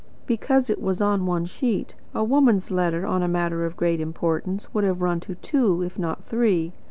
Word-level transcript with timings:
"Because 0.25 0.71
it 0.71 0.81
was 0.81 0.99
on 0.99 1.27
one 1.27 1.45
sheet. 1.45 1.93
A 2.15 2.23
woman's 2.23 2.71
letter 2.71 3.05
on 3.05 3.21
a 3.21 3.27
matter 3.27 3.65
of 3.65 3.77
great 3.77 4.01
importance 4.01 4.73
would 4.73 4.83
have 4.83 5.03
run 5.03 5.19
to 5.19 5.35
two, 5.35 5.83
if 5.83 5.99
not 5.99 6.23
three. 6.23 6.73